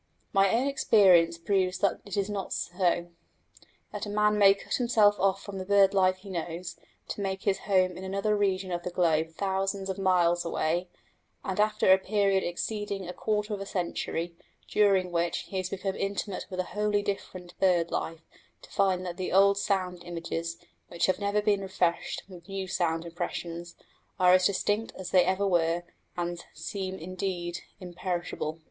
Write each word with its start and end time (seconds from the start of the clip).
My 0.33 0.49
own 0.49 0.67
experience 0.67 1.37
proves 1.37 1.77
that 1.77 2.01
it 2.05 2.17
is 2.17 2.27
not 2.27 2.51
so; 2.53 3.11
that 3.91 4.07
a 4.07 4.09
man 4.09 4.39
may 4.39 4.55
cut 4.55 4.77
himself 4.77 5.19
off 5.19 5.43
from 5.43 5.59
the 5.59 5.63
bird 5.63 5.93
life 5.93 6.15
he 6.17 6.31
knows, 6.31 6.75
to 7.09 7.21
make 7.21 7.43
his 7.43 7.59
home 7.69 7.95
in 7.95 8.03
another 8.03 8.35
region 8.35 8.71
of 8.71 8.81
the 8.81 8.89
globe 8.89 9.29
thousands 9.35 9.91
of 9.91 9.99
miles 9.99 10.43
away, 10.43 10.89
and 11.45 11.59
after 11.59 11.93
a 11.93 11.99
period 11.99 12.43
exceeding 12.43 13.07
a 13.07 13.13
quarter 13.13 13.53
of 13.53 13.61
a 13.61 13.65
century, 13.67 14.35
during 14.67 15.11
which 15.11 15.41
he 15.49 15.57
has 15.57 15.69
become 15.69 15.95
intimate 15.95 16.47
with 16.49 16.59
a 16.59 16.63
wholly 16.73 17.03
different 17.03 17.53
bird 17.59 17.91
life, 17.91 18.21
to 18.63 18.71
find 18.71 19.05
that 19.05 19.17
the 19.17 19.31
old 19.31 19.55
sound 19.55 20.03
images, 20.03 20.57
which 20.87 21.05
have 21.05 21.19
never 21.19 21.43
been 21.43 21.61
refreshed 21.61 22.23
with 22.27 22.47
new 22.47 22.67
sense 22.67 23.05
impressions, 23.05 23.75
are 24.19 24.33
as 24.33 24.47
distinct 24.47 24.93
as 24.95 25.11
they 25.11 25.23
ever 25.23 25.45
were, 25.47 25.83
and 26.17 26.43
seem 26.55 26.95
indeed 26.95 27.59
imperishable. 27.79 28.59